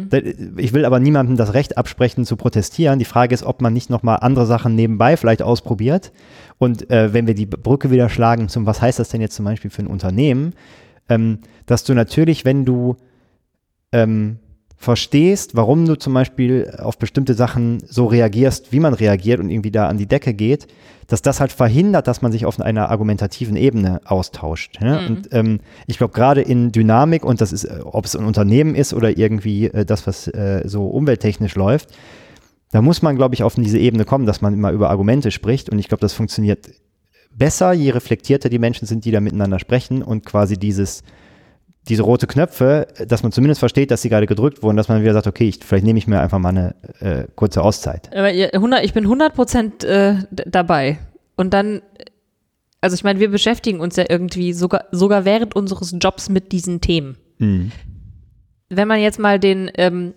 [0.09, 0.17] Da-
[0.57, 2.99] Ich will aber niemandem das Recht absprechen zu protestieren.
[2.99, 6.11] Die Frage ist, ob man nicht nochmal andere Sachen nebenbei vielleicht ausprobiert.
[6.57, 9.45] Und äh, wenn wir die Brücke wieder schlagen zum, was heißt das denn jetzt zum
[9.45, 10.53] Beispiel für ein Unternehmen,
[11.09, 12.97] ähm, dass du natürlich, wenn du
[13.91, 14.37] ähm,
[14.81, 19.69] verstehst, warum du zum Beispiel auf bestimmte Sachen so reagierst, wie man reagiert und irgendwie
[19.69, 20.65] da an die Decke geht,
[21.05, 24.81] dass das halt verhindert, dass man sich auf einer argumentativen Ebene austauscht.
[24.81, 25.05] Ne?
[25.07, 28.95] Und ähm, ich glaube, gerade in Dynamik, und das ist, ob es ein Unternehmen ist
[28.95, 31.89] oder irgendwie äh, das, was äh, so umwelttechnisch läuft,
[32.71, 35.69] da muss man, glaube ich, auf diese Ebene kommen, dass man immer über Argumente spricht.
[35.69, 36.71] Und ich glaube, das funktioniert
[37.29, 41.03] besser, je reflektierter die Menschen sind, die da miteinander sprechen und quasi dieses
[41.89, 45.13] diese rote Knöpfe, dass man zumindest versteht, dass sie gerade gedrückt wurden, dass man wieder
[45.13, 48.09] sagt, okay, ich, vielleicht nehme ich mir einfach mal eine äh, kurze Auszeit.
[48.15, 50.99] Aber ihr- 100, ich bin 100 Prozent äh, dabei.
[51.35, 51.81] Und dann,
[52.81, 56.81] also ich meine, wir beschäftigen uns ja irgendwie sogar, sogar während unseres Jobs mit diesen
[56.81, 57.17] Themen.
[57.39, 57.71] Mhm.
[58.69, 60.13] Wenn man jetzt mal den ähm,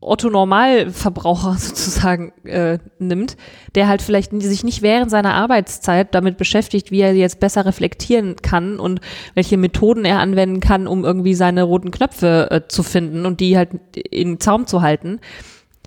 [0.00, 3.36] Otto-Normalverbraucher sozusagen äh, nimmt,
[3.74, 8.36] der halt vielleicht sich nicht während seiner Arbeitszeit damit beschäftigt, wie er jetzt besser reflektieren
[8.36, 9.00] kann und
[9.34, 13.56] welche Methoden er anwenden kann, um irgendwie seine roten Knöpfe äh, zu finden und die
[13.56, 15.20] halt in Zaum zu halten,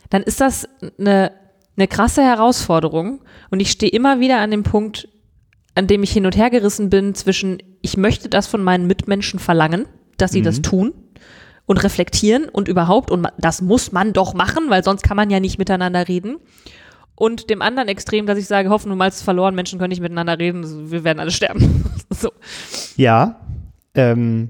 [0.09, 0.67] dann ist das
[0.99, 1.31] eine,
[1.75, 3.21] eine krasse Herausforderung.
[3.49, 5.07] Und ich stehe immer wieder an dem Punkt,
[5.73, 9.39] an dem ich hin und her gerissen bin zwischen, ich möchte das von meinen Mitmenschen
[9.39, 10.93] verlangen, dass sie das tun
[11.65, 15.39] und reflektieren und überhaupt, und das muss man doch machen, weil sonst kann man ja
[15.39, 16.37] nicht miteinander reden.
[17.15, 20.39] Und dem anderen Extrem, dass ich sage, Hoffnung mal ist verloren, Menschen können nicht miteinander
[20.39, 21.85] reden, wir werden alle sterben.
[22.09, 22.31] so.
[22.97, 23.39] Ja.
[23.93, 24.49] Ähm,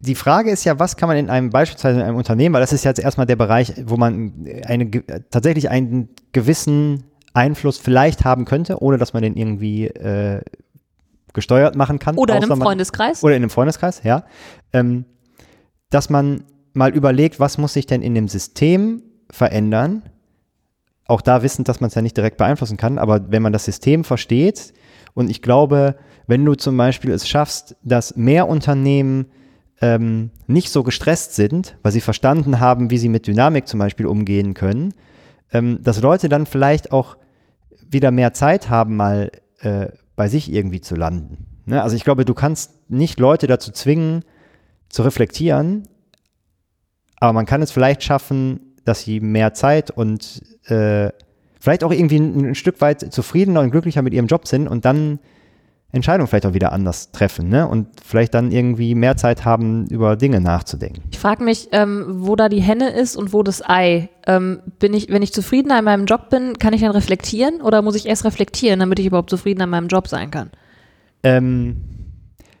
[0.00, 2.72] die Frage ist ja, was kann man in einem beispielsweise in einem Unternehmen, weil das
[2.72, 4.90] ist jetzt erstmal der Bereich, wo man eine,
[5.30, 10.40] tatsächlich einen gewissen Einfluss vielleicht haben könnte, ohne dass man den irgendwie äh,
[11.32, 12.16] gesteuert machen kann.
[12.16, 13.22] Oder in einem man- Freundeskreis.
[13.22, 14.24] Oder in einem Freundeskreis, ja.
[14.72, 15.04] Ähm,
[15.90, 20.02] dass man mal überlegt, was muss sich denn in dem System verändern?
[21.06, 23.64] Auch da wissend, dass man es ja nicht direkt beeinflussen kann, aber wenn man das
[23.64, 24.72] System versteht,
[25.14, 25.96] und ich glaube,
[26.28, 29.26] wenn du zum Beispiel es schaffst, dass mehr Unternehmen
[29.80, 34.06] ähm, nicht so gestresst sind, weil sie verstanden haben, wie sie mit Dynamik zum Beispiel
[34.06, 34.94] umgehen können,
[35.52, 37.16] ähm, dass Leute dann vielleicht auch
[37.88, 39.88] wieder mehr Zeit haben, mal äh,
[40.20, 41.46] bei sich irgendwie zu landen.
[41.64, 41.82] Ne?
[41.82, 44.22] Also ich glaube, du kannst nicht Leute dazu zwingen,
[44.90, 45.88] zu reflektieren,
[47.16, 51.08] aber man kann es vielleicht schaffen, dass sie mehr Zeit und äh,
[51.58, 54.84] vielleicht auch irgendwie ein, ein Stück weit zufriedener und glücklicher mit ihrem Job sind und
[54.84, 55.20] dann
[55.92, 57.66] Entscheidungen vielleicht auch wieder anders treffen ne?
[57.66, 61.02] und vielleicht dann irgendwie mehr Zeit haben, über Dinge nachzudenken.
[61.10, 64.08] Ich frage mich, ähm, wo da die Henne ist und wo das Ei.
[64.26, 67.82] Ähm, bin ich, wenn ich zufriedener in meinem Job bin, kann ich dann reflektieren oder
[67.82, 70.50] muss ich erst reflektieren, damit ich überhaupt zufriedener in meinem Job sein kann?
[71.22, 71.78] Ähm,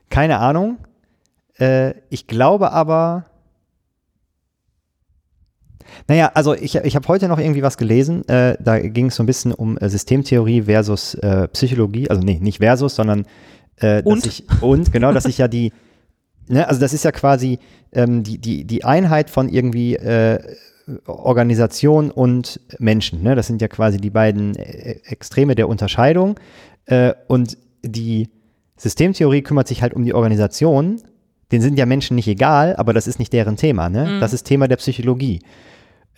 [0.08, 0.78] keine Ahnung.
[1.58, 3.26] Äh, ich glaube aber.
[6.08, 8.26] Naja, also ich, ich habe heute noch irgendwie was gelesen.
[8.28, 12.08] Äh, da ging es so ein bisschen um äh, Systemtheorie versus äh, Psychologie.
[12.08, 13.26] Also nee, nicht versus, sondern
[13.76, 14.26] äh, dass Und?
[14.26, 15.72] ich und genau, dass ich ja die,
[16.48, 17.58] ne, also das ist ja quasi
[17.92, 20.38] ähm, die, die, die Einheit von irgendwie äh,
[21.06, 23.22] Organisation und Menschen.
[23.22, 23.34] Ne?
[23.34, 26.38] Das sind ja quasi die beiden äh, Extreme der Unterscheidung.
[27.28, 28.28] Und die
[28.76, 31.00] Systemtheorie kümmert sich halt um die Organisation.
[31.52, 33.88] Den sind ja Menschen nicht egal, aber das ist nicht deren Thema.
[33.88, 34.18] Ne?
[34.18, 35.40] Das ist Thema der Psychologie.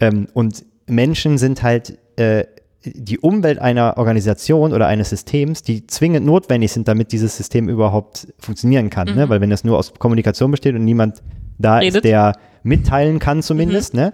[0.02, 2.44] Ähm, und Menschen sind halt äh,
[2.84, 8.26] die Umwelt einer Organisation oder eines Systems, die zwingend notwendig sind, damit dieses System überhaupt
[8.40, 9.14] funktionieren kann.
[9.14, 9.28] Ne?
[9.28, 11.22] Weil wenn das nur aus Kommunikation besteht und niemand
[11.58, 11.96] da Redet.
[11.96, 12.32] ist, der
[12.64, 14.12] mitteilen kann zumindest, ne?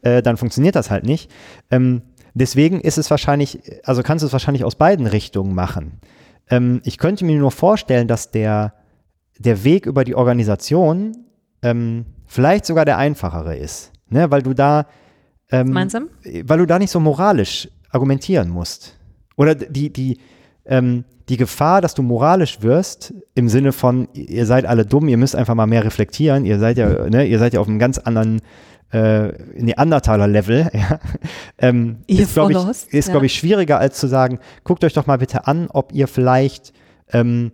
[0.00, 1.30] äh, dann funktioniert das halt nicht.
[1.70, 2.00] Ähm,
[2.32, 6.00] deswegen ist es wahrscheinlich, also kannst du es wahrscheinlich aus beiden Richtungen machen.
[6.48, 8.72] Ähm, ich könnte mir nur vorstellen, dass der,
[9.38, 11.26] der Weg über die Organisation
[11.60, 13.92] ähm, vielleicht sogar der einfachere ist.
[14.08, 14.30] Ne?
[14.30, 14.86] Weil du da
[15.50, 16.08] ähm, Meinst du?
[16.44, 18.98] weil du da nicht so moralisch argumentieren musst.
[19.36, 20.18] Oder die, die,
[20.64, 25.16] ähm, die Gefahr, dass du moralisch wirst, im Sinne von, ihr seid alle dumm, ihr
[25.16, 27.98] müsst einfach mal mehr reflektieren, ihr seid ja, ne, ihr seid ja auf einem ganz
[27.98, 28.40] anderen
[28.92, 31.00] äh, Neandertaler-Level, ja,
[31.58, 33.12] ähm, ist, glaube ich, ist, ja.
[33.12, 36.72] glaube ich, schwieriger als zu sagen, guckt euch doch mal bitte an, ob ihr vielleicht
[37.12, 37.52] ähm,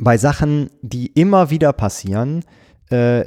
[0.00, 2.44] bei Sachen, die immer wieder passieren,
[2.90, 3.24] äh,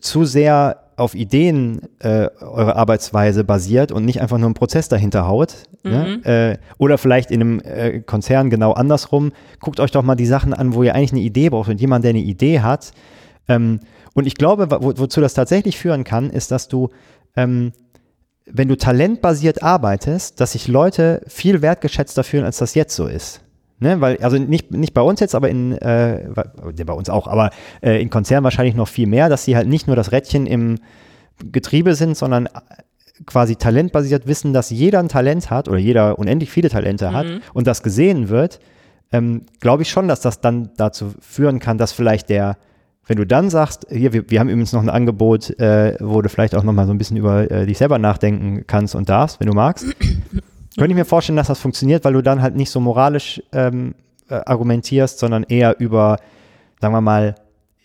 [0.00, 5.26] zu sehr auf Ideen äh, eure Arbeitsweise basiert und nicht einfach nur einen Prozess dahinter
[5.26, 5.54] haut.
[5.84, 6.24] Ne?
[6.24, 9.32] Äh, oder vielleicht in einem äh, Konzern genau andersrum.
[9.60, 12.04] Guckt euch doch mal die Sachen an, wo ihr eigentlich eine Idee braucht und jemand,
[12.04, 12.92] der eine Idee hat.
[13.48, 13.80] Ähm,
[14.14, 16.88] und ich glaube, wo, wozu das tatsächlich führen kann, ist, dass du,
[17.36, 17.72] ähm,
[18.46, 23.42] wenn du talentbasiert arbeitest, dass sich Leute viel wertgeschätzter fühlen, als das jetzt so ist.
[23.80, 26.28] Ne, weil, also nicht, nicht bei uns jetzt, aber in, äh,
[26.84, 29.86] bei uns auch, aber äh, in Konzernen wahrscheinlich noch viel mehr, dass sie halt nicht
[29.86, 30.78] nur das Rädchen im
[31.52, 32.48] Getriebe sind, sondern
[33.24, 37.66] quasi talentbasiert wissen, dass jeder ein Talent hat oder jeder unendlich viele Talente hat und
[37.66, 38.60] das gesehen wird,
[39.12, 42.56] ähm, glaube ich schon, dass das dann dazu führen kann, dass vielleicht der,
[43.06, 46.28] wenn du dann sagst, hier, wir, wir haben übrigens noch ein Angebot, äh, wo du
[46.28, 49.40] vielleicht auch noch mal so ein bisschen über äh, dich selber nachdenken kannst und darfst,
[49.40, 49.86] wenn du magst,
[50.78, 53.94] könnte ich mir vorstellen, dass das funktioniert, weil du dann halt nicht so moralisch ähm,
[54.28, 56.18] äh, argumentierst, sondern eher über,
[56.80, 57.34] sagen wir mal,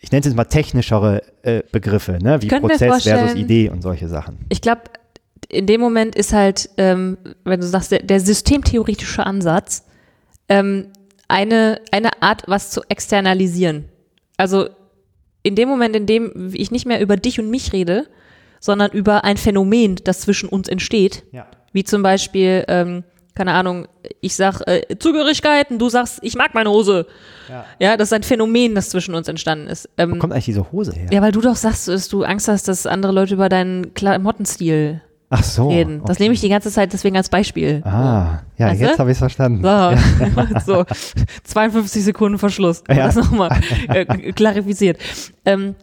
[0.00, 2.40] ich nenne es jetzt mal technischere äh, Begriffe, ne?
[2.42, 4.38] wie Prozess versus Idee und solche Sachen.
[4.50, 4.82] Ich glaube,
[5.48, 9.84] in dem Moment ist halt, ähm, wenn du sagst, der, der systemtheoretische Ansatz,
[10.48, 10.88] ähm,
[11.28, 13.86] eine, eine Art, was zu externalisieren.
[14.36, 14.68] Also
[15.42, 18.06] in dem Moment, in dem ich nicht mehr über dich und mich rede,
[18.60, 21.46] sondern über ein Phänomen, das zwischen uns entsteht, Ja.
[21.74, 23.86] Wie zum Beispiel, ähm, keine Ahnung,
[24.20, 27.06] ich sag äh, Zugehörigkeiten, du sagst, ich mag meine Hose.
[27.50, 27.64] Ja.
[27.80, 29.90] Ja, das ist ein Phänomen, das zwischen uns entstanden ist.
[29.98, 31.08] Ähm, Wo kommt eigentlich diese Hose her?
[31.12, 35.02] ja, weil du doch sagst, dass du Angst hast, dass andere Leute über deinen Klamottenstil
[35.30, 35.68] Ach so.
[35.68, 36.00] reden.
[36.02, 36.22] Das okay.
[36.22, 37.82] nehme ich die ganze Zeit deswegen als Beispiel.
[37.84, 39.64] Ah, ja, Weißt jetzt habe ich es verstanden.
[40.64, 40.84] So, so
[41.44, 42.84] 52 Sekunden Verschluss.
[42.88, 43.06] Ja.
[43.06, 43.50] Das nochmal
[43.88, 44.98] äh, klarifiziert.
[45.44, 45.74] Ähm,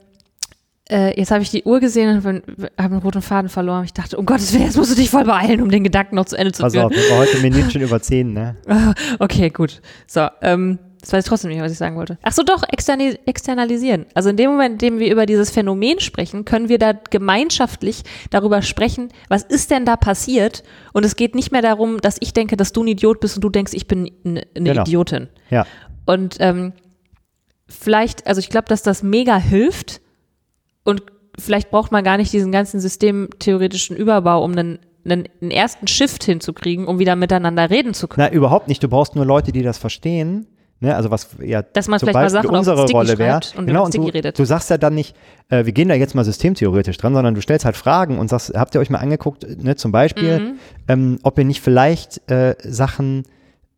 [0.91, 2.41] Äh, jetzt habe ich die Uhr gesehen und habe
[2.77, 3.85] einen roten Faden verloren.
[3.85, 6.25] Ich dachte, um Gottes Willen, jetzt musst du dich voll beeilen, um den Gedanken noch
[6.25, 6.85] zu Ende zu Pass führen.
[6.85, 8.55] auf, wir waren heute Minütchen über 10, ne?
[9.19, 9.81] Okay, gut.
[10.05, 12.17] So, ähm, das weiß ich trotzdem nicht, was ich sagen wollte.
[12.21, 14.05] Ach so, doch, externi externalisieren.
[14.13, 18.03] Also in dem Moment, in dem wir über dieses Phänomen sprechen, können wir da gemeinschaftlich
[18.29, 20.61] darüber sprechen, was ist denn da passiert?
[20.93, 23.43] Und es geht nicht mehr darum, dass ich denke, dass du ein Idiot bist und
[23.43, 24.81] du denkst, ich bin eine Genau.
[24.81, 25.29] Idiotin.
[25.49, 25.65] Ja.
[26.05, 26.73] Und ähm,
[27.67, 30.01] vielleicht, also ich glaube, dass das mega hilft
[30.83, 31.03] und
[31.39, 36.23] vielleicht braucht man gar nicht diesen ganzen systemtheoretischen Überbau, um einen, einen, einen ersten Shift
[36.23, 38.27] hinzukriegen, um wieder miteinander reden zu können.
[38.29, 38.83] Na, überhaupt nicht.
[38.83, 40.47] Du brauchst nur Leute, die das verstehen.
[40.79, 40.95] Ne?
[40.95, 43.39] Also was ja Dass man vielleicht mal Sachen unsere Rolle wäre.
[43.55, 44.37] und Genau, und du, redet.
[44.39, 45.15] du sagst ja dann nicht,
[45.49, 48.53] äh, wir gehen da jetzt mal systemtheoretisch dran, sondern du stellst halt Fragen und sagst,
[48.55, 50.53] habt ihr euch mal angeguckt, ne, zum Beispiel, Mhm.
[50.87, 53.23] ähm, ob ihr nicht vielleicht äh, Sachen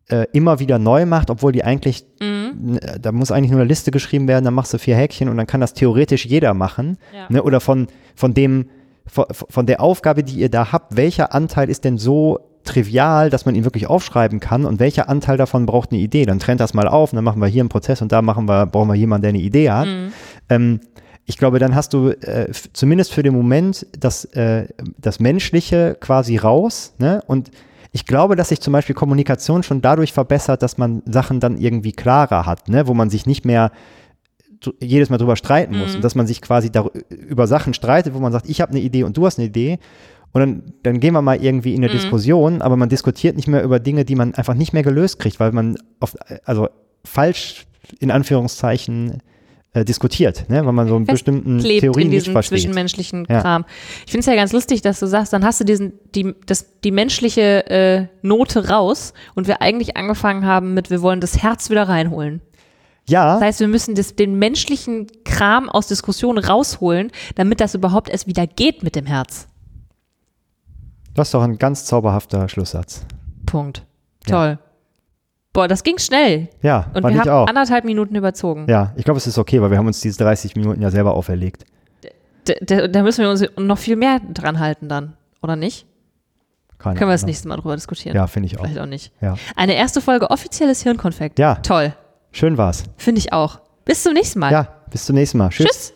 [0.08, 2.74] äh, immer wieder neu macht, obwohl die eigentlich, Mhm.
[2.74, 5.36] n- da muss eigentlich nur eine Liste geschrieben werden, dann machst du vier Häkchen und
[5.36, 6.98] dann kann das theoretisch jeder machen.
[7.14, 7.26] Ja.
[7.30, 7.42] Ne?
[7.42, 8.66] Oder von, von dem,
[9.06, 13.44] von, von der Aufgabe, die ihr da habt, welcher Anteil ist denn so trivial, dass
[13.44, 16.24] man ihn wirklich aufschreiben kann und welcher Anteil davon braucht eine Idee?
[16.24, 18.46] Dann trennt das mal auf und dann machen wir hier einen Prozess und da machen
[18.46, 19.86] wir, brauchen wir jemanden, der eine Idee hat.
[20.48, 20.80] Ähm,
[21.26, 24.66] ich glaube, dann hast du äh, zumindest für den Moment das, äh,
[24.98, 26.94] das Menschliche quasi raus.
[26.98, 27.22] Ne?
[27.26, 27.50] Und
[27.94, 31.92] ich glaube, dass sich zum Beispiel Kommunikation schon dadurch verbessert, dass man Sachen dann irgendwie
[31.92, 32.88] klarer hat, ne?
[32.88, 33.70] wo man sich nicht mehr
[34.80, 36.72] jedes Mal drüber streiten muss und dass man sich quasi
[37.08, 39.78] über Sachen streitet, wo man sagt, ich habe eine Idee und du hast eine Idee.
[40.32, 43.62] Und dann, dann gehen wir mal irgendwie in eine Diskussion, aber man diskutiert nicht mehr
[43.62, 46.68] über Dinge, die man einfach nicht mehr gelöst kriegt, weil man auf, also
[47.04, 47.64] falsch
[48.00, 49.22] in Anführungszeichen
[49.74, 50.64] äh, diskutiert, ne?
[50.64, 52.58] weil man so einen bestimmten Theorien in nicht diesem versteht.
[52.60, 53.40] zwischenmenschlichen Ja.
[53.42, 53.64] Kram.
[54.06, 56.80] Ich finde es ja ganz lustig, dass du sagst, dann hast du diesen, die, das,
[56.82, 61.70] die menschliche äh, Note raus und wir eigentlich angefangen haben mit, wir wollen das Herz
[61.70, 62.40] wieder reinholen.
[63.06, 68.08] Ja, Das heißt, wir müssen das, den menschlichen Kram aus Diskussionen rausholen, damit das überhaupt
[68.08, 69.46] erst wieder geht mit dem Herz.
[71.14, 73.04] das ist doch ein ganz zauberhafter Schlusssatz.
[73.44, 73.84] Punkt.
[74.26, 74.58] Ja.
[75.54, 76.48] Boah, das ging schnell.
[76.62, 77.46] Ja, Und wir ich haben auch.
[77.46, 78.66] anderthalb Minuten überzogen.
[78.68, 81.14] Ja, ich glaube, es ist okay, weil wir haben uns diese 30 Minuten ja selber
[81.14, 81.64] auferlegt.
[82.60, 85.86] Da, da, müssen wir uns noch viel mehr dran halten dann, oder nicht?
[86.76, 88.16] Keine Können wir das nächste Mal drüber diskutieren?
[88.16, 88.64] Ja, finde ich auch.
[88.64, 89.12] Vielleicht auch nicht.
[89.22, 89.36] Ja.
[89.56, 91.38] Eine erste Folge offizielles Hirnkonfekt.
[91.38, 91.54] Ja.
[91.54, 91.94] Toll.
[92.32, 92.82] Schön war's.
[92.96, 93.60] Finde ich auch.
[93.84, 94.52] Bis zum nächsten Mal.
[94.52, 95.50] Ja, bis zum nächsten Mal.
[95.50, 95.66] Tschüss.
[95.66, 95.93] Tschüss.